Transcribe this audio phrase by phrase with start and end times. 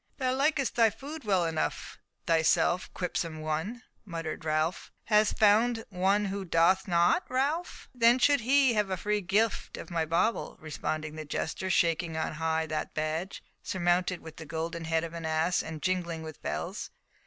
[0.17, 4.91] "Thou likest thy food well enough thyself, quipsome one," muttered Ralf.
[5.03, 7.87] "Hast found one who doth not, Ralf?
[7.93, 12.33] Then should he have a free gift of my bauble," responded the jester, shaking on
[12.41, 16.89] high that badge, surmounted with the golden head of an ass, and jingling with bells.